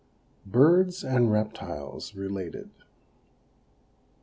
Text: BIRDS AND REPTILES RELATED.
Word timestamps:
BIRDS 0.47 1.03
AND 1.03 1.31
REPTILES 1.31 2.15
RELATED. 2.15 2.71